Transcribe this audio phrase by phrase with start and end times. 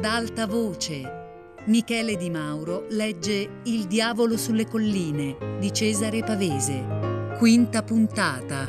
[0.00, 1.02] ad alta voce.
[1.66, 7.34] Michele Di Mauro legge Il diavolo sulle colline di Cesare Pavese.
[7.36, 8.64] Quinta puntata.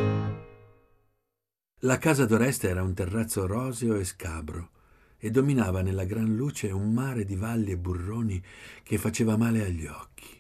[1.84, 4.72] La casa d'Oreste era un terrazzo roseo e scabro
[5.18, 8.44] e dominava nella gran luce un mare di valli e burroni
[8.84, 10.38] che faceva male agli occhi.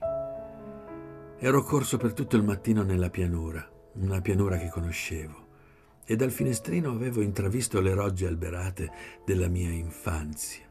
[1.39, 5.47] Ero corso per tutto il mattino nella pianura, una pianura che conoscevo,
[6.03, 8.91] e dal finestrino avevo intravisto le rogge alberate
[9.25, 10.69] della mia infanzia,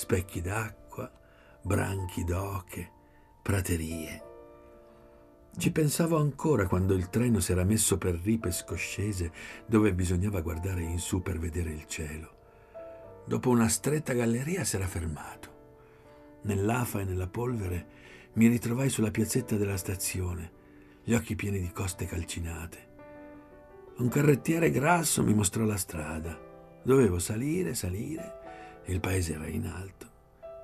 [0.00, 1.12] specchi d'acqua,
[1.60, 2.90] branchi d'oche,
[3.42, 4.22] praterie.
[5.54, 9.30] Ci pensavo ancora quando il treno si era messo per ripe scoscese
[9.66, 12.34] dove bisognava guardare in su per vedere il cielo.
[13.26, 16.38] Dopo una stretta galleria si era fermato.
[16.44, 17.86] Nell'afa e nella polvere
[18.34, 20.50] mi ritrovai sulla piazzetta della stazione,
[21.04, 22.88] gli occhi pieni di coste calcinate.
[23.98, 26.40] Un carrettiere grasso mi mostrò la strada.
[26.82, 28.39] Dovevo salire, salire,
[28.90, 30.08] il paese era in alto.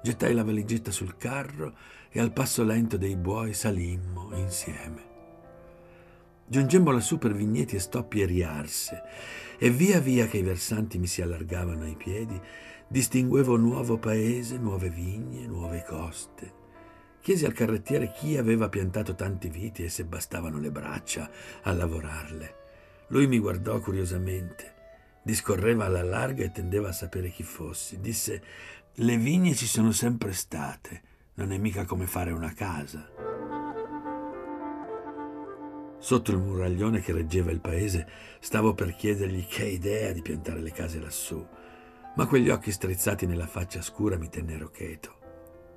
[0.02, 1.74] Gettai la valigetta sul carro
[2.10, 5.14] e al passo lento dei buoi salimmo insieme.
[6.46, 9.02] Giungemmo lassù per vigneti e stoppie riarse
[9.58, 12.40] e via via che i versanti mi si allargavano ai piedi,
[12.86, 16.64] distinguevo nuovo paese, nuove vigne, nuove coste.
[17.20, 21.28] Chiesi al carrettiere chi aveva piantato tanti viti e se bastavano le braccia
[21.62, 22.54] a lavorarle.
[23.08, 24.74] Lui mi guardò curiosamente,
[25.26, 27.98] discorreva alla larga e tendeva a sapere chi fossi.
[27.98, 28.40] Disse,
[28.94, 31.02] le vigne ci sono sempre state,
[31.34, 33.10] non è mica come fare una casa.
[35.98, 38.06] Sotto il muraglione che reggeva il paese
[38.38, 41.44] stavo per chiedergli che idea di piantare le case lassù,
[42.14, 45.18] ma quegli occhi strizzati nella faccia scura mi tennero cheto.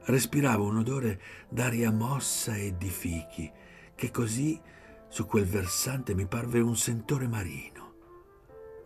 [0.04, 1.20] Respiravo un odore
[1.50, 3.52] d'aria mossa e di fichi,
[3.96, 4.62] che così
[5.08, 7.79] su quel versante mi parve un sentore marino.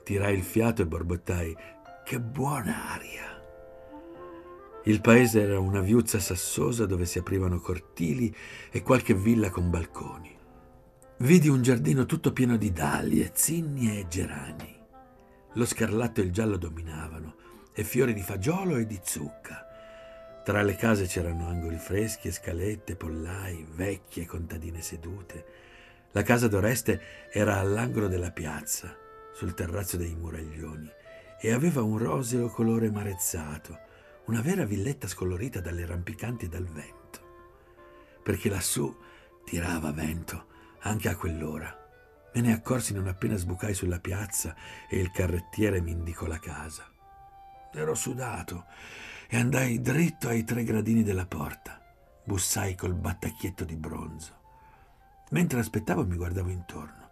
[0.03, 1.55] Tirai il fiato e borbottai:
[2.03, 3.41] Che buona aria!
[4.83, 8.35] Il paese era una viuzza sassosa dove si aprivano cortili
[8.69, 10.37] e qualche villa con balconi.
[11.19, 14.77] Vidi un giardino tutto pieno di dalie, zinnie e gerani.
[15.53, 17.35] Lo scarlatto e il giallo dominavano,
[17.73, 19.67] e fiori di fagiolo e di zucca.
[20.43, 25.45] Tra le case c'erano angoli freschi scalette, pollai, vecchie contadine sedute.
[26.11, 28.97] La casa d'Oreste era all'angolo della piazza,
[29.33, 30.89] sul terrazzo dei muraglioni,
[31.39, 33.77] e aveva un roseo colore marezzato,
[34.25, 37.19] una vera villetta scolorita dalle rampicanti e dal vento.
[38.23, 38.95] Perché lassù
[39.43, 40.45] tirava vento
[40.79, 41.77] anche a quell'ora.
[42.33, 44.55] Me ne accorsi non appena sbucai sulla piazza
[44.89, 46.89] e il carrettiere mi indicò la casa.
[47.73, 48.65] Ero sudato
[49.27, 51.81] e andai dritto ai tre gradini della porta.
[52.23, 54.41] Bussai col battacchietto di bronzo.
[55.31, 57.02] Mentre aspettavo mi guardavo intorno.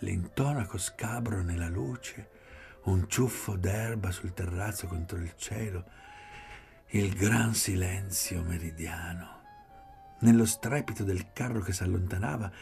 [0.00, 2.30] L'intonaco scabro nella luce,
[2.84, 5.84] un ciuffo d'erba sul terrazzo contro il cielo,
[6.88, 9.42] il gran silenzio meridiano.
[10.20, 12.52] Nello strepito del carro che s'allontanava,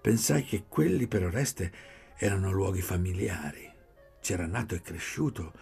[0.00, 1.72] pensai che quelli per Oreste
[2.16, 3.70] erano luoghi familiari.
[4.20, 5.52] C'era nato e cresciuto,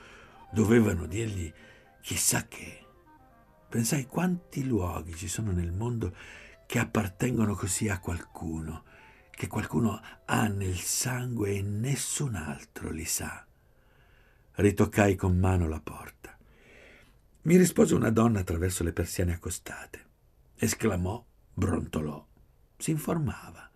[0.51, 1.53] dovevano dirgli
[2.01, 2.85] chissà che.
[3.69, 6.15] Pensai quanti luoghi ci sono nel mondo
[6.67, 8.85] che appartengono così a qualcuno,
[9.41, 13.43] che qualcuno ha nel sangue e nessun altro li sa.
[14.53, 16.37] Ritoccai con mano la porta.
[17.45, 20.05] Mi rispose una donna attraverso le persiane accostate.
[20.57, 21.25] Esclamò,
[21.55, 22.23] brontolò,
[22.77, 23.67] si informava.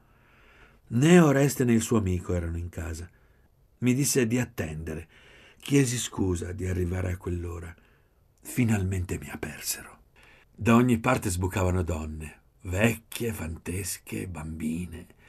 [0.89, 3.09] Né Oreste né il suo amico erano in casa.
[3.79, 5.09] Mi disse di attendere.
[5.61, 7.75] Chiesi scusa di arrivare a quell'ora.
[8.43, 10.01] Finalmente mi apersero.
[10.55, 15.23] Da ogni parte sbucavano donne, vecchie, fantesche, bambine.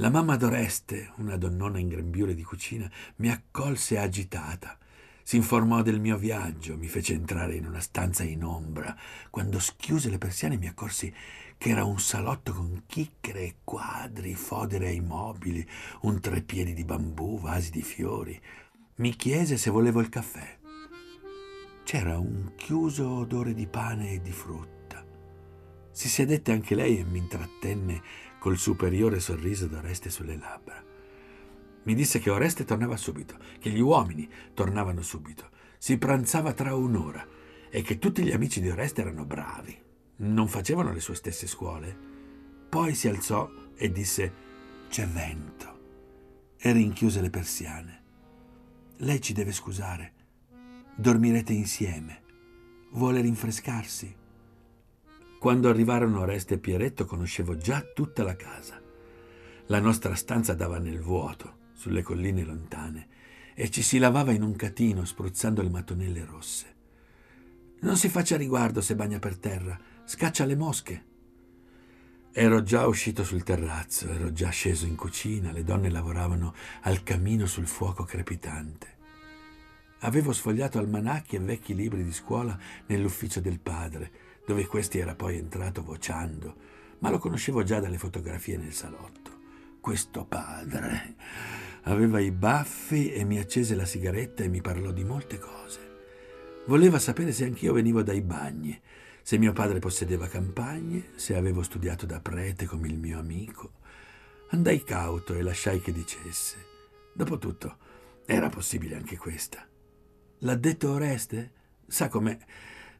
[0.00, 4.78] La mamma d'Oreste, una donnona in grembiule di cucina, mi accolse agitata.
[5.24, 8.96] Si informò del mio viaggio, mi fece entrare in una stanza in ombra.
[9.28, 11.12] Quando schiuse le persiane mi accorsi
[11.58, 15.68] che era un salotto con chicchere e quadri, fodere ai mobili,
[16.02, 18.40] un trepiedi di bambù, vasi di fiori.
[18.98, 20.58] Mi chiese se volevo il caffè.
[21.82, 25.04] C'era un chiuso odore di pane e di frutta.
[25.90, 28.00] Si sedette anche lei e mi intrattenne
[28.38, 30.82] col superiore sorriso d'Oreste sulle labbra.
[31.82, 35.50] Mi disse che Oreste tornava subito, che gli uomini tornavano subito.
[35.78, 37.26] Si pranzava tra un'ora
[37.70, 39.76] e che tutti gli amici di Oreste erano bravi.
[40.16, 41.96] Non facevano le sue stesse scuole.
[42.68, 44.32] Poi si alzò e disse:
[44.88, 45.76] C'è vento.
[46.58, 48.02] E rinchiuse le persiane.
[48.98, 50.12] Lei ci deve scusare.
[50.96, 52.22] Dormirete insieme.
[52.90, 54.17] Vuole rinfrescarsi?
[55.38, 58.82] Quando arrivarono Oreste e Pieretto conoscevo già tutta la casa.
[59.66, 63.06] La nostra stanza dava nel vuoto, sulle colline lontane,
[63.54, 66.74] e ci si lavava in un catino spruzzando le mattonelle rosse.
[67.80, 71.04] Non si faccia riguardo se bagna per terra, scaccia le mosche.
[72.32, 76.52] Ero già uscito sul terrazzo, ero già sceso in cucina, le donne lavoravano
[76.82, 78.96] al camino sul fuoco crepitante.
[80.00, 84.10] Avevo sfogliato almanacchi e vecchi libri di scuola nell'ufficio del padre,
[84.48, 86.54] dove questi era poi entrato vociando,
[87.00, 89.30] ma lo conoscevo già dalle fotografie nel salotto.
[89.78, 91.16] Questo padre
[91.82, 95.80] aveva i baffi e mi accese la sigaretta e mi parlò di molte cose.
[96.64, 98.80] Voleva sapere se anch'io venivo dai bagni,
[99.20, 103.72] se mio padre possedeva campagne, se avevo studiato da prete come il mio amico.
[104.48, 106.56] Andai cauto e lasciai che dicesse.
[107.12, 107.76] Dopotutto,
[108.24, 109.68] era possibile anche questa.
[110.38, 111.52] L'ha detto Oreste?
[111.86, 112.38] Sa come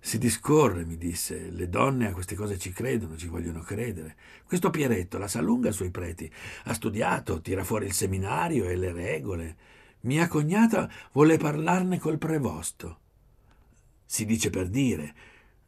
[0.01, 1.51] si discorre, mi disse.
[1.51, 4.17] Le donne a queste cose ci credono, ci vogliono credere.
[4.45, 6.31] Questo Pieretto la sa lunga sui preti.
[6.65, 9.57] Ha studiato, tira fuori il seminario e le regole.
[10.01, 13.01] Mia cognata vuole parlarne col prevosto.
[14.05, 15.15] Si dice per dire.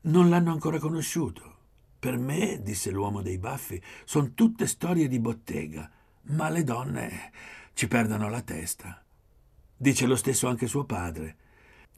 [0.02, 1.56] Non l'hanno ancora conosciuto.
[1.98, 5.90] Per me, disse l'uomo dei baffi, sono tutte storie di bottega,
[6.22, 7.30] ma le donne
[7.74, 9.04] ci perdono la testa.
[9.76, 11.36] Dice lo stesso anche suo padre.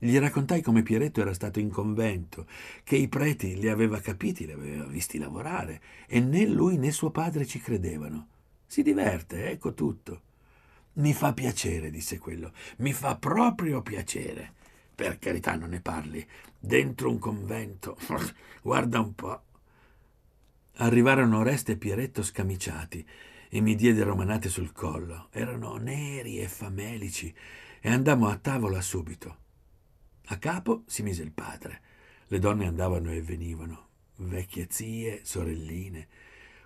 [0.04, 2.48] Gli raccontai come Pieretto era stato in convento,
[2.82, 7.12] che i preti li aveva capiti, li aveva visti lavorare, e né lui né suo
[7.12, 8.26] padre ci credevano.
[8.66, 10.22] Si diverte, ecco tutto.
[10.94, 14.54] Mi fa piacere, disse quello, mi fa proprio piacere.
[14.92, 16.26] Per carità non ne parli.
[16.58, 17.96] Dentro un convento.
[18.60, 19.42] Guarda un po'.
[20.78, 23.06] Arrivarono Oreste e Pieretto scamiciati
[23.48, 25.28] e mi diedero manate sul collo.
[25.30, 27.32] Erano neri e famelici
[27.80, 29.41] e andammo a tavola subito.
[30.26, 31.80] A capo si mise il padre.
[32.28, 36.08] Le donne andavano e venivano, vecchie zie, sorelline.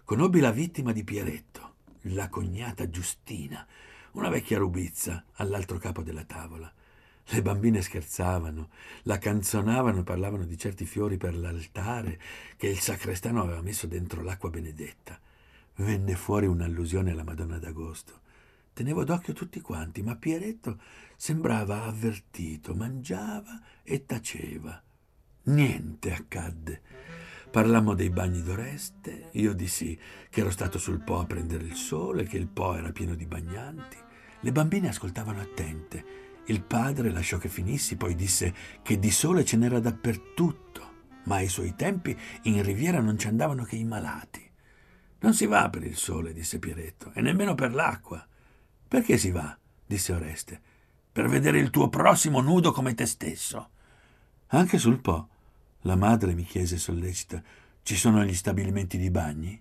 [0.04, 3.66] Conobbi la vittima di Pieretto, la cognata Giustina,
[4.12, 6.72] una vecchia rubizza all'altro capo della tavola.
[7.28, 8.70] Le bambine scherzavano,
[9.02, 12.20] la canzonavano, parlavano di certi fiori per l'altare
[12.56, 15.18] che il sacrestano aveva messo dentro l'acqua benedetta.
[15.76, 18.20] Venne fuori un'allusione alla Madonna d'Agosto.
[18.72, 20.78] Tenevo d'occhio tutti quanti, ma Pieretto
[21.16, 24.82] sembrava avvertito, mangiava e taceva.
[25.44, 26.82] Niente accadde.
[27.50, 29.98] Parlammo dei bagni d'Oreste, io dissi
[30.28, 33.26] che ero stato sul Po a prendere il sole, che il Po era pieno di
[33.26, 33.96] bagnanti.
[34.40, 36.24] Le bambine ascoltavano attente.
[36.46, 40.92] Il padre lasciò che finissi, poi disse che di sole ce n'era dappertutto,
[41.24, 44.48] ma ai suoi tempi in riviera non ci andavano che i malati.
[45.20, 48.24] Non si va per il sole, disse Pieretto, e nemmeno per l'acqua.
[48.86, 49.56] Perché si va?
[49.86, 50.60] disse Oreste.
[51.16, 53.70] Per vedere il tuo prossimo nudo come te stesso.
[54.48, 55.28] Anche sul Po.
[55.80, 57.42] La madre mi chiese sollecita.
[57.82, 59.58] Ci sono gli stabilimenti di bagni?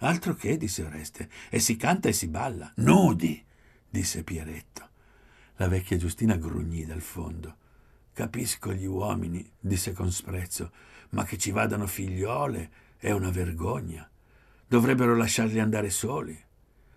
[0.00, 2.70] Altro che, disse Oreste, e si canta e si balla.
[2.76, 3.42] Nudi,
[3.88, 4.88] disse Pieretto.
[5.56, 7.56] La vecchia Giustina grugnì dal fondo.
[8.12, 10.70] Capisco gli uomini, disse con sprezzo,
[11.12, 14.06] ma che ci vadano figliole è una vergogna.
[14.66, 16.38] Dovrebbero lasciarli andare soli.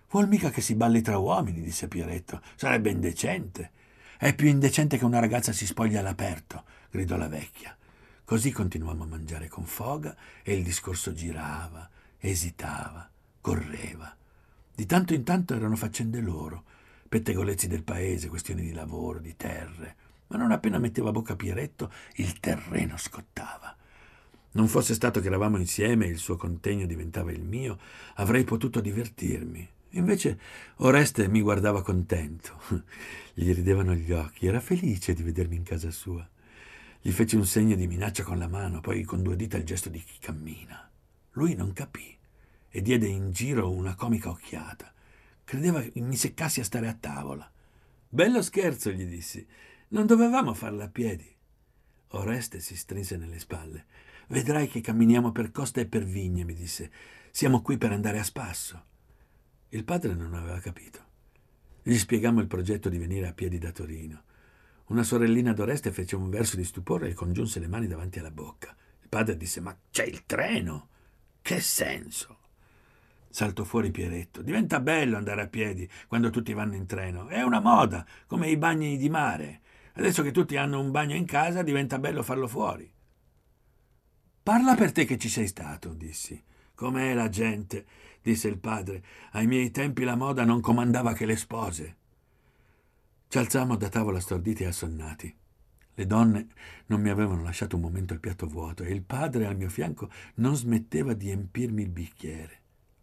[0.09, 2.41] Vuol mica che si balli tra uomini, disse Pieretto.
[2.55, 3.71] Sarebbe indecente.
[4.17, 7.75] È più indecente che una ragazza si spoglia all'aperto, gridò la vecchia.
[8.23, 11.89] Così continuammo a mangiare con foga e il discorso girava,
[12.19, 13.09] esitava,
[13.41, 14.15] correva.
[14.73, 16.63] Di tanto in tanto erano faccende loro,
[17.07, 19.95] pettegolezzi del paese, questioni di lavoro, di terre.
[20.27, 23.75] Ma non appena metteva a bocca Pieretto, il terreno scottava.
[24.51, 27.77] Non fosse stato che eravamo insieme e il suo contegno diventava il mio,
[28.15, 30.39] avrei potuto divertirmi, Invece
[30.77, 32.59] Oreste mi guardava contento.
[33.33, 36.27] Gli ridevano gli occhi, era felice di vedermi in casa sua.
[36.99, 39.89] Gli fece un segno di minaccia con la mano, poi con due dita il gesto
[39.89, 40.89] di chi cammina.
[41.33, 42.17] Lui non capì
[42.69, 44.91] e diede in giro una comica occhiata.
[45.43, 47.49] Credeva che mi seccassi a stare a tavola.
[48.09, 49.45] Bello scherzo, gli dissi.
[49.89, 51.33] Non dovevamo farla a piedi.
[52.09, 53.85] Oreste si strinse nelle spalle.
[54.27, 56.91] Vedrai che camminiamo per costa e per vigne, mi disse.
[57.31, 58.85] Siamo qui per andare a spasso.
[59.69, 61.05] Il padre non aveva capito.
[61.83, 64.23] Gli spiegammo il progetto di venire a piedi da Torino.
[64.87, 68.75] Una sorellina d'Oreste fece un verso di stupore e congiunse le mani davanti alla bocca.
[69.01, 70.89] Il padre disse: Ma c'è il treno!
[71.41, 72.39] Che senso?
[73.29, 74.41] Saltò fuori Pieretto.
[74.41, 77.27] Diventa bello andare a piedi quando tutti vanno in treno.
[77.27, 79.61] È una moda, come i bagni di mare.
[79.93, 82.89] Adesso che tutti hanno un bagno in casa, diventa bello farlo fuori.
[84.43, 86.41] Parla per te che ci sei stato, dissi.
[86.73, 87.85] Com'è la gente?
[88.27, 89.03] Disse il padre.
[89.31, 91.95] Ai miei tempi la moda non comandava che le spose.
[93.29, 95.33] Ci alzammo da tavola storditi e assonnati.
[95.93, 96.47] Le donne
[96.87, 100.09] non mi avevano lasciato un momento il piatto vuoto e il padre al mio fianco
[100.35, 102.61] non smetteva di empirmi il bicchiere.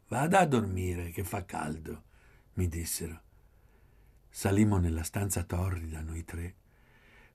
[0.08, 2.02] Vada a dormire, che fa caldo,
[2.54, 3.20] mi dissero.
[4.28, 6.54] Salimmo nella stanza torrida noi tre.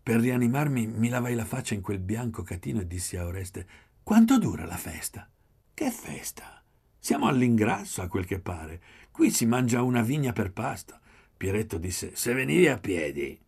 [0.01, 3.67] Per rianimarmi mi lavai la faccia in quel bianco catino e dissi a Oreste
[4.03, 5.29] Quanto dura la festa?
[5.73, 6.58] Che festa?
[6.99, 8.81] Siamo all'ingrasso, a quel che pare.
[9.09, 10.99] Qui si mangia una vigna per pasto.
[11.35, 13.39] Pieretto disse Se venivi a piedi.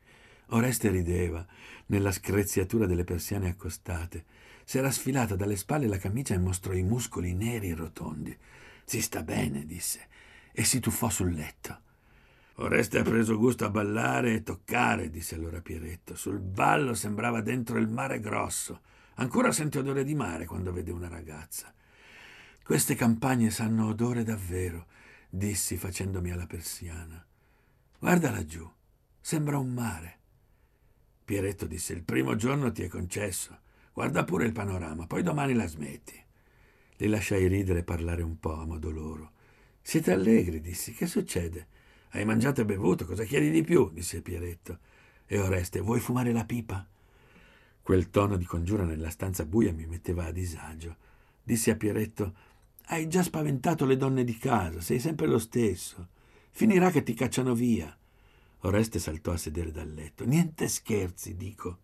[0.47, 1.45] Oreste rideva,
[1.87, 4.25] nella screziatura delle persiane accostate.
[4.63, 8.37] S'era sfilata dalle spalle la camicia e mostrò i muscoli neri e rotondi.
[8.85, 10.07] Si sta bene, disse,
[10.51, 11.79] e si tuffò sul letto.
[12.55, 16.15] Oreste ha preso gusto a ballare e toccare, disse allora Pieretto.
[16.15, 18.81] Sul ballo sembrava dentro il mare grosso.
[19.15, 21.73] Ancora sente odore di mare quando vede una ragazza.
[22.71, 24.85] Queste campagne sanno odore davvero,
[25.29, 27.21] dissi facendomi alla persiana.
[27.99, 28.65] Guarda laggiù,
[29.19, 30.19] sembra un mare.
[31.25, 33.59] Pieretto disse: Il primo giorno ti è concesso.
[33.91, 36.17] Guarda pure il panorama, poi domani la smetti.
[36.95, 39.31] Li lasciai ridere e parlare un po' a modo loro.
[39.81, 40.93] Siete allegri, dissi.
[40.93, 41.67] Che succede?
[42.11, 43.91] Hai mangiato e bevuto, cosa chiedi di più?
[43.91, 44.79] disse Pieretto.
[45.25, 46.87] E Oreste, vuoi fumare la pipa?
[47.81, 51.09] Quel tono di congiura nella stanza buia mi metteva a disagio.
[51.43, 52.33] Dissi a Pieretto:
[52.91, 56.09] Hai già spaventato le donne di casa, sei sempre lo stesso.
[56.49, 57.97] Finirà che ti cacciano via.
[58.63, 60.25] Oreste saltò a sedere dal letto.
[60.25, 61.77] Niente scherzi, dico.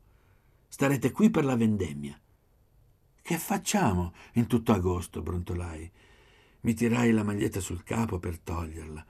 [0.68, 2.20] Starete qui per la vendemmia.
[3.22, 5.22] Che facciamo in tutto agosto?
[5.22, 5.90] brontolai.
[6.60, 9.06] Mi tirai la maglietta sul capo per toglierla.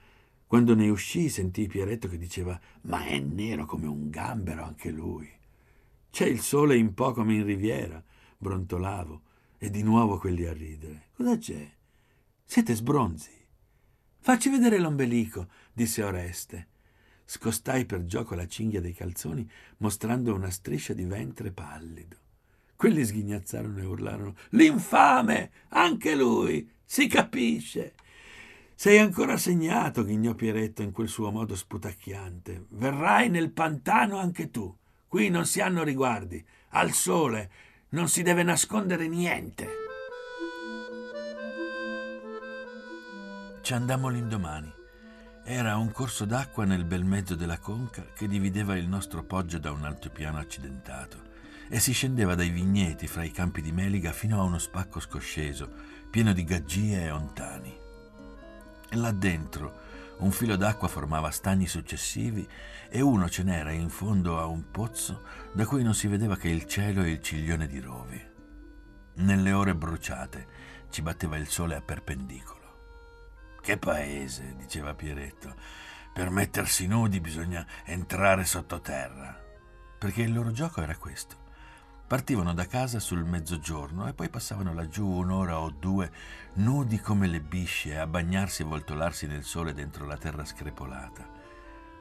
[0.45, 5.27] Quando ne uscii sentii Pieretto che diceva Ma è nero come un gambero anche lui.
[6.11, 8.01] C'è il sole in po' come in riviera,
[8.37, 9.21] brontolavo,
[9.57, 11.07] e di nuovo quelli a ridere.
[11.15, 11.75] Cosa c'è?
[12.49, 13.29] Siete sbronzi.
[14.21, 16.67] Facci vedere l'ombelico, disse Oreste.
[17.25, 19.47] Scostai per gioco la cinghia dei calzoni,
[19.79, 22.15] mostrando una striscia di ventre pallido.
[22.77, 25.51] Quelli sghignazzarono e urlarono: L'infame!
[25.67, 26.71] Anche lui!
[26.85, 27.95] Si capisce!
[28.73, 32.67] Sei ancora segnato, ghignò Pieretto in quel suo modo sputacchiante.
[32.69, 34.73] Verrai nel pantano anche tu.
[35.05, 36.43] Qui non si hanno riguardi.
[36.69, 37.51] Al sole
[37.89, 39.86] non si deve nascondere niente.
[43.67, 44.73] Ci andammo l'indomani.
[45.43, 49.71] Era un corso d'acqua nel bel mezzo della conca che divideva il nostro poggio da
[49.71, 51.21] un altopiano accidentato
[51.67, 55.69] e si scendeva dai vigneti fra i campi di meliga fino a uno spacco scosceso,
[56.09, 57.77] pieno di gaggie e ontani.
[58.91, 59.79] Là dentro
[60.19, 62.47] un filo d'acqua formava stagni successivi
[62.87, 66.47] e uno ce n'era in fondo a un pozzo da cui non si vedeva che
[66.47, 68.25] il cielo e il ciglione di rovi.
[69.15, 70.47] Nelle ore bruciate
[70.89, 72.56] ci batteva il sole a perpendicolo.
[73.67, 75.53] Che paese, diceva Pieretto.
[76.13, 79.37] Per mettersi nudi bisogna entrare sottoterra.
[79.99, 81.35] Perché il loro gioco era questo.
[82.07, 86.09] Partivano da casa sul mezzogiorno e poi passavano laggiù un'ora o due
[86.53, 91.29] nudi come le bisce a bagnarsi e voltolarsi nel sole dentro la terra screpolata.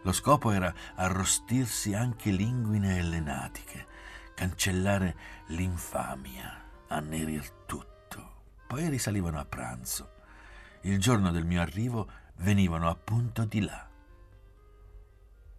[0.05, 3.87] Lo scopo era arrostirsi anche linguine e lenatiche,
[4.37, 8.35] cancellare l'infamia, annerir tutto.
[8.69, 10.15] Poi risalivano a pranzo
[10.87, 13.89] il giorno del mio arrivo venivano appunto di là.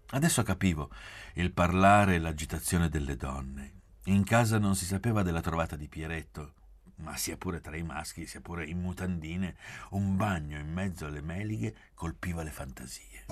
[0.10, 0.89] Adesso capivo
[1.34, 3.74] il parlare e l'agitazione delle donne.
[4.05, 6.53] In casa non si sapeva della trovata di Pieretto,
[6.98, 9.57] ma sia pure tra i maschi, sia pure in mutandine,
[9.89, 13.25] un bagno in mezzo alle melighe colpiva le fantasie.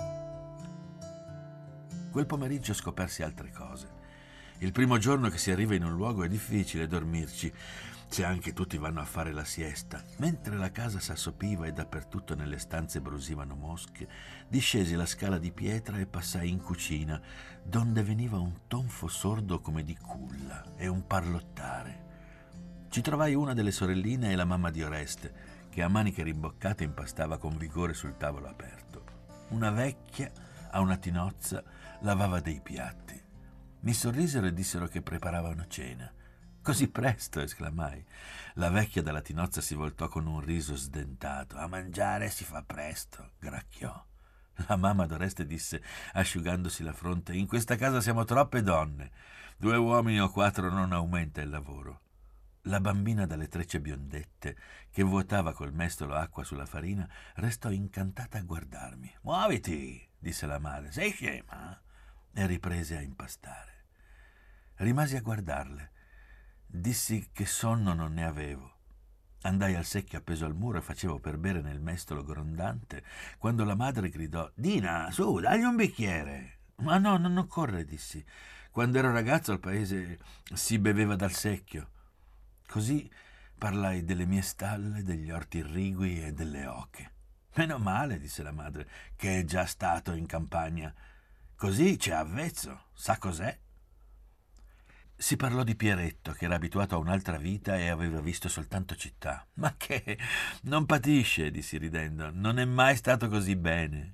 [2.12, 4.04] Quel pomeriggio scopersi altre cose.
[4.60, 7.54] Il primo giorno che si arriva in un luogo è difficile dormirci,
[8.08, 10.04] se anche tutti vanno a fare la siesta.
[10.18, 14.08] Mentre la casa s'assopiva e dappertutto nelle stanze brusivano mosche,
[14.48, 17.22] discesi la scala di pietra e passai in cucina,
[17.64, 22.04] donde veniva un tonfo sordo come di culla e un parlottare.
[22.90, 25.34] Ci trovai una delle sorelline e la mamma di Oreste,
[25.70, 29.04] che a maniche rimboccate impastava con vigore sul tavolo aperto.
[29.50, 30.32] Una vecchia,
[30.72, 31.62] a una tinozza,
[32.00, 33.22] lavava dei piatti.
[33.82, 36.10] Mi sorrisero e dissero che preparavano cena.
[36.66, 38.04] Così presto, esclamai.
[38.56, 41.58] La vecchia dalla tinozza si voltò con un riso sdentato.
[41.58, 44.04] A mangiare si fa presto, gracchiò.
[44.68, 49.12] La mamma d'Oreste disse, asciugandosi la fronte, in questa casa siamo troppe donne.
[49.56, 52.02] Due uomini o quattro non aumenta il lavoro.
[52.64, 54.58] La bambina dalle trecce biondette,
[54.90, 59.16] che vuotava col mestolo acqua sulla farina, restò incantata a guardarmi.
[59.22, 61.80] Muoviti, disse la madre, sei scema?
[62.34, 63.84] E riprese a impastare.
[64.78, 65.92] Rimasi a guardarle.
[66.78, 68.74] Dissi che sonno non ne avevo.
[69.44, 73.02] Andai al secchio appeso al muro e facevo per bere nel mestolo grondante,
[73.38, 76.60] quando la madre gridò Dina, su, dagli un bicchiere.
[76.78, 78.24] Ma no, non occorre, dissi.
[78.72, 80.20] Quando ero ragazzo al paese
[80.54, 81.92] si beveva dal secchio.
[82.68, 83.10] Così
[83.58, 87.12] parlai delle mie stalle, degli orti irrigui e delle oche.
[87.54, 90.94] Meno male, disse la madre, che è già stato in campagna.
[91.56, 93.58] Così c'è avvezzo, sa cos'è.
[95.18, 99.48] Si parlò di Pieretto, che era abituato a un'altra vita e aveva visto soltanto città.
[99.56, 100.18] Ma che?
[100.64, 104.14] Non patisce, dissi ridendo, non è mai stato così bene.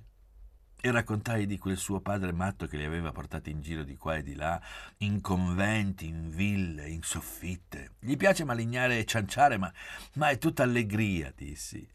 [0.80, 4.16] E raccontai di quel suo padre matto che li aveva portati in giro di qua
[4.16, 4.60] e di là,
[4.98, 7.92] in conventi, in ville, in soffitte.
[7.98, 9.72] Gli piace malignare e cianciare, ma,
[10.14, 11.86] ma è tutta allegria, dissi.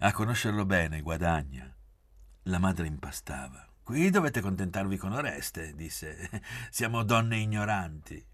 [0.00, 1.72] A conoscerlo bene guadagna.
[2.42, 3.66] La madre impastava.
[3.82, 6.28] Qui dovete contentarvi con Oreste, disse.
[6.70, 8.24] Siamo donne ignoranti.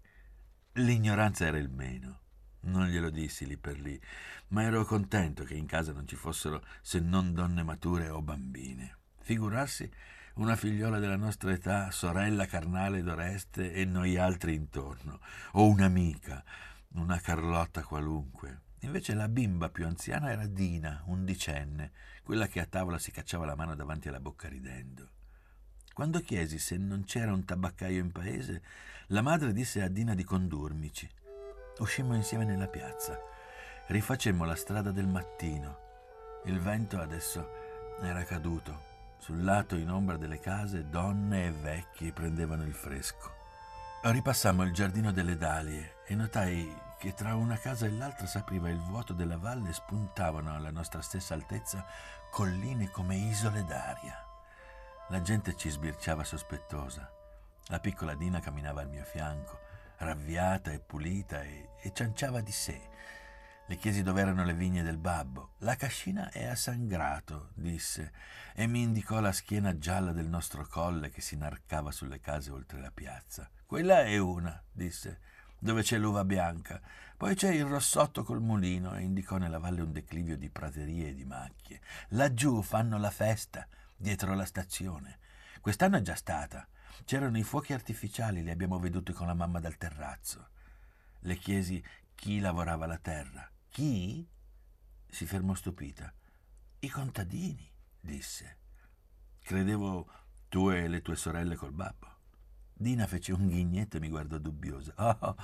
[0.79, 2.19] L'ignoranza era il meno.
[2.63, 3.97] Non glielo dissi lì per lì,
[4.49, 8.97] ma ero contento che in casa non ci fossero se non donne mature o bambine.
[9.21, 9.89] Figurarsi
[10.35, 15.21] una figliola della nostra età, sorella carnale d'Oreste e noi altri intorno,
[15.53, 16.43] o un'amica,
[16.95, 18.63] una Carlotta qualunque.
[18.79, 23.55] Invece la bimba più anziana era Dina, undicenne, quella che a tavola si cacciava la
[23.55, 25.14] mano davanti alla bocca ridendo.
[25.95, 28.61] Quando chiesi se non c'era un tabaccaio in paese,
[29.07, 31.09] la madre disse a Dina di condurmici.
[31.77, 33.17] Uscimmo insieme nella piazza.
[33.87, 35.77] Rifacemmo la strada del mattino.
[36.47, 37.49] Il vento adesso
[38.01, 43.31] era caduto sul lato in ombra delle case donne e vecchi prendevano il fresco.
[44.01, 48.81] Ripassammo il giardino delle dalie e notai che tra una casa e l'altra s'apriva il
[48.81, 51.85] vuoto della valle e spuntavano alla nostra stessa altezza
[52.29, 54.24] colline come isole d'aria.
[55.09, 57.11] La gente ci sbirciava sospettosa.
[57.67, 59.59] La piccola Dina camminava al mio fianco,
[59.97, 62.93] ravviata e pulita, e, e cianciava di sé
[63.67, 65.53] le chiesi dove erano le vigne del babbo.
[65.59, 68.11] La cascina è a San Grato, disse,
[68.53, 72.79] e mi indicò la schiena gialla del nostro colle che si inarcava sulle case oltre
[72.79, 73.49] la piazza.
[73.65, 75.19] Quella è una, disse,
[75.57, 76.79] dove c'è l'uva bianca.
[77.17, 81.15] Poi c'è il rossotto col mulino e indicò nella valle un declivio di praterie e
[81.15, 81.81] di macchie.
[82.09, 85.19] Laggiù fanno la festa, dietro la stazione.
[85.61, 86.67] Quest'anno è già stata.
[87.03, 90.49] C'erano i fuochi artificiali, li abbiamo veduti con la mamma dal terrazzo.
[91.19, 93.49] Le chiesi chi lavorava la terra.
[93.69, 94.27] Chi?
[95.07, 96.13] si fermò stupita.
[96.79, 98.57] I contadini, disse.
[99.41, 100.07] Credevo
[100.49, 102.13] tu e le tue sorelle col babbo.
[102.73, 104.93] Dina fece un ghignetto e mi guardò dubbiosa.
[104.97, 105.35] Oh,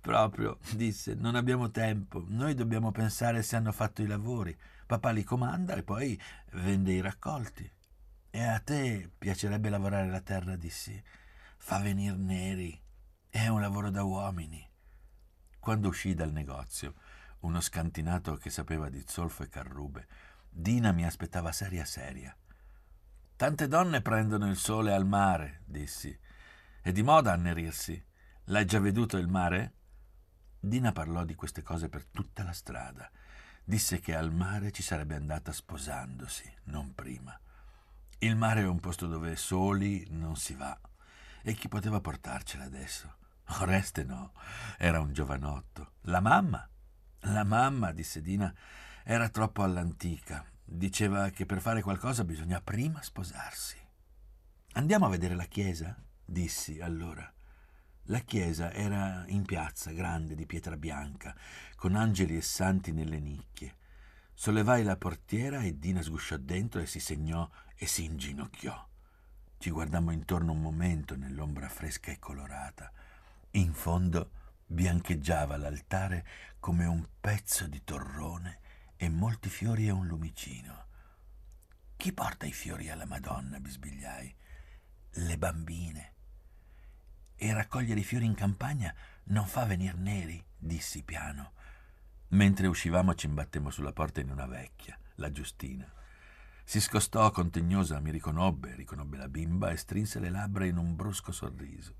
[0.00, 2.24] proprio, disse, non abbiamo tempo.
[2.28, 4.56] Noi dobbiamo pensare se hanno fatto i lavori.
[4.86, 6.20] Papà li comanda e poi
[6.52, 7.68] vende i raccolti.
[8.36, 11.02] E a te piacerebbe lavorare la terra, dissi.
[11.56, 12.78] Fa venir neri.
[13.30, 14.62] È un lavoro da uomini.
[15.58, 16.96] Quando uscì dal negozio,
[17.40, 20.06] uno scantinato che sapeva di zolfo e carrube.
[20.50, 22.36] Dina mi aspettava seria seria.
[23.36, 26.14] Tante donne prendono il sole al mare, dissi.
[26.82, 28.04] È di moda annerirsi.
[28.48, 29.72] L'hai già veduto il mare?
[30.60, 33.10] Dina parlò di queste cose per tutta la strada.
[33.64, 37.40] Disse che al mare ci sarebbe andata sposandosi, non prima.
[38.18, 40.78] Il mare è un posto dove soli non si va.
[41.42, 43.16] E chi poteva portarcela adesso?
[43.60, 44.32] Oreste no,
[44.78, 45.92] era un giovanotto.
[46.02, 46.68] La mamma
[47.32, 48.54] la mamma, disse Dina,
[49.02, 50.44] era troppo all'antica.
[50.64, 53.76] Diceva che per fare qualcosa bisogna prima sposarsi.
[54.72, 55.96] Andiamo a vedere la chiesa?
[56.24, 57.32] dissi allora.
[58.08, 61.34] La chiesa era in piazza, grande, di pietra bianca,
[61.74, 63.74] con angeli e santi nelle nicchie.
[64.32, 68.88] Sollevai la portiera e Dina sgusciò dentro e si segnò e si inginocchiò.
[69.58, 72.90] Ci guardammo intorno un momento nell'ombra fresca e colorata.
[73.52, 74.30] In fondo
[74.66, 76.26] biancheggiava l'altare
[76.58, 78.60] come un pezzo di torrone
[78.96, 80.84] e molti fiori e un lumicino.
[81.96, 83.60] Chi porta i fiori alla Madonna?
[83.60, 84.34] bisbigliai.
[85.10, 86.12] Le bambine.
[87.36, 91.52] E raccogliere i fiori in campagna non fa venir neri, dissi piano.
[92.28, 95.90] Mentre uscivamo ci imbattemmo sulla porta in una vecchia, la Giustina.
[96.68, 101.30] Si scostò contegnosa, mi riconobbe, riconobbe la bimba e strinse le labbra in un brusco
[101.30, 101.94] sorriso.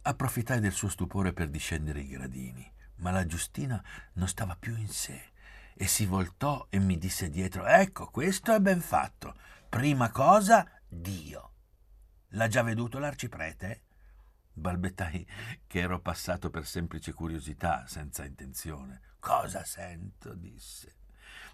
[0.00, 3.84] Approfittai del suo stupore per discendere i gradini, ma la Giustina
[4.14, 5.32] non stava più in sé
[5.74, 9.34] e si voltò e mi disse dietro: Ecco, questo è ben fatto.
[9.68, 11.52] Prima cosa, Dio.
[12.28, 13.82] L'ha già veduto l'arciprete?
[14.50, 15.26] Balbettai
[15.66, 19.02] che ero passato per semplice curiosità, senza intenzione.
[19.18, 20.32] Cosa sento?
[20.32, 20.99] disse.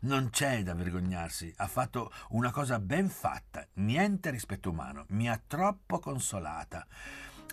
[0.00, 5.40] Non c'è da vergognarsi, ha fatto una cosa ben fatta, niente rispetto umano, mi ha
[5.46, 6.86] troppo consolata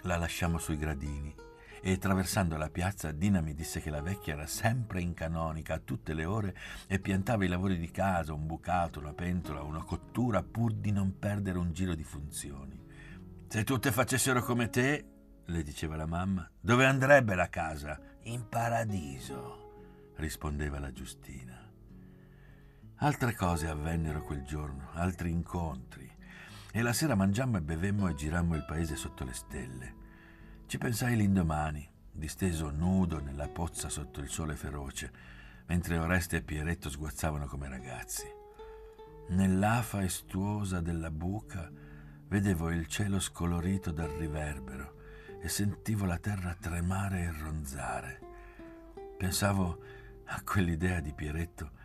[0.03, 1.33] la lasciamo sui gradini
[1.81, 5.81] e attraversando la piazza Dina mi disse che la vecchia era sempre in canonica a
[5.83, 6.55] tutte le ore
[6.87, 11.19] e piantava i lavori di casa, un bucato, una pentola, una cottura pur di non
[11.19, 12.81] perdere un giro di funzioni.
[13.47, 15.05] Se tutte facessero come te,
[15.45, 17.99] le diceva la mamma, dove andrebbe la casa?
[18.23, 21.69] In paradiso, rispondeva la Giustina.
[22.97, 26.09] Altre cose avvennero quel giorno, altri incontri
[26.71, 29.95] e la sera mangiammo e bevemmo e girammo il paese sotto le stelle.
[30.65, 31.87] Ci pensai l'indomani.
[32.15, 35.11] disteso nudo nella pozza sotto il sole feroce,
[35.65, 38.25] mentre Oreste e Pieretto sguazzavano come ragazzi.
[39.29, 41.69] Nell'afa estuosa della buca
[42.27, 45.01] vedevo il cielo scolorito dal riverbero
[45.41, 48.19] e sentivo la terra tremare e ronzare.
[49.17, 49.79] Pensavo
[50.25, 51.81] a quell'idea di Pieretto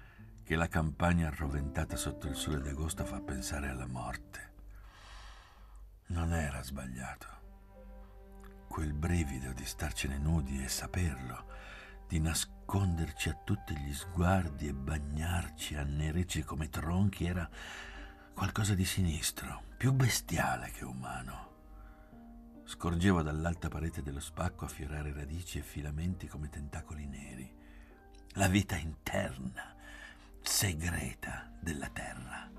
[0.49, 4.53] che la campagna arroventata sotto il sole d'agosto fa pensare alla morte.
[6.07, 7.27] Non era sbagliato.
[8.67, 11.45] Quel brivido di starcene nudi e saperlo,
[12.09, 17.47] di nasconderci a tutti gli sguardi e bagnarci annereci come tronchi era
[18.33, 21.57] qualcosa di sinistro, più bestiale che umano.
[22.65, 27.55] Scorgevo dall'alta parete dello spacco affiorare radici e filamenti come tentacoli neri.
[28.33, 29.77] La vita interna,
[30.49, 32.51] segreta della terra.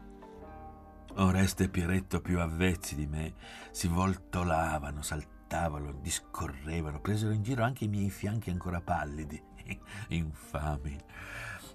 [1.15, 3.33] Oreste e Pieretto, più avvezzi di me,
[3.71, 9.41] si voltolavano, saltavano, discorrevano, presero in giro anche i miei fianchi ancora pallidi.
[10.09, 10.97] Infami.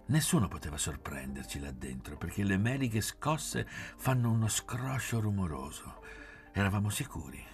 [0.06, 6.00] Nessuno poteva sorprenderci là dentro, perché le meliche scosse fanno uno scroscio rumoroso.
[6.52, 7.44] Eravamo sicuri.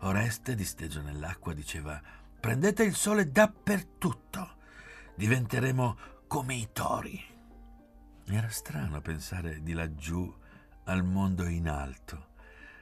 [0.00, 2.00] Oreste, disteso nell'acqua, diceva
[2.38, 4.56] «Prendete il sole dappertutto.
[5.16, 5.96] Diventeremo
[6.28, 7.34] come i tori».
[8.28, 10.34] Era strano pensare di laggiù
[10.86, 12.30] al mondo in alto,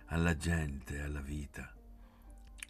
[0.07, 1.71] alla gente, alla vita.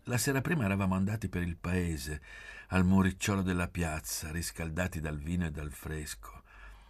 [0.05, 2.21] La sera prima eravamo andati per il paese,
[2.69, 6.43] al muricciolo della piazza, riscaldati dal vino e dal fresco,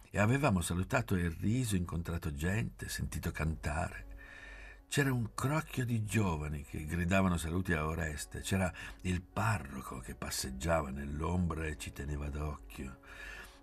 [0.09, 4.07] e avevamo salutato e riso, incontrato gente, sentito cantare.
[4.87, 10.89] C'era un crocchio di giovani che gridavano saluti a Oreste, c'era il parroco che passeggiava
[10.89, 12.97] nell'ombra e ci teneva d'occhio.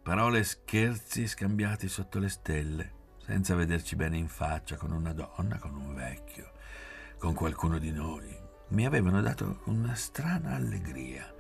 [0.03, 5.59] Parole e scherzi scambiati sotto le stelle senza vederci bene in faccia con una donna,
[5.61, 6.51] con un vecchio,
[7.19, 8.37] con qualcuno di noi,
[8.71, 11.33] mi avevano dato una strana allegria,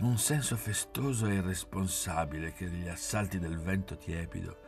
[0.00, 4.58] un senso festoso e irresponsabile che gli assalti del vento tiepido,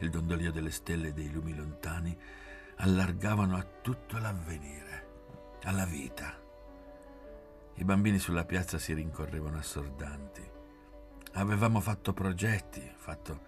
[0.00, 2.14] il dondolio delle stelle e dei lumi lontani
[2.76, 5.06] allargavano a tutto l'avvenire,
[5.62, 6.38] alla vita.
[7.76, 10.53] I bambini sulla piazza si rincorrevano assordanti.
[11.36, 13.40] Avevamo fatto progetti, fatto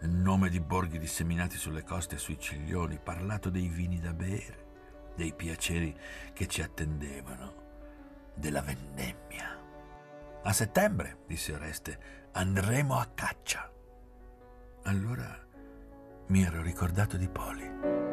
[0.00, 5.12] nel nome di borghi disseminati sulle coste e sui ciglioni, parlato dei vini da bere,
[5.16, 5.96] dei piaceri
[6.34, 9.58] che ci attendevano, della vendemmia.
[10.42, 11.98] A settembre, disse Oreste,
[12.32, 13.70] andremo a caccia.
[14.82, 15.38] Allora
[16.26, 18.11] mi ero ricordato di Poli.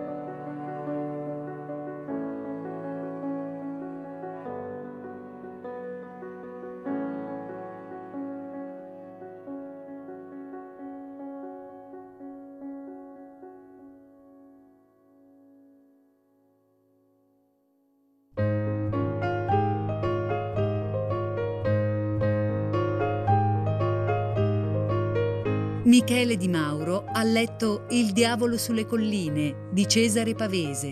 [25.89, 30.91] Michele Di Mauro ha letto Il diavolo sulle colline di Cesare Pavese,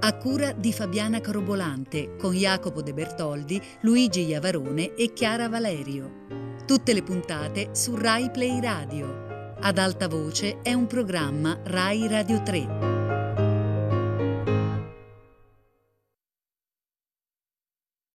[0.00, 6.26] a cura di Fabiana Carobolante con Jacopo De Bertoldi, Luigi Iavarone e Chiara Valerio.
[6.66, 9.54] Tutte le puntate su Rai Play Radio.
[9.60, 12.97] Ad alta voce è un programma Rai Radio 3.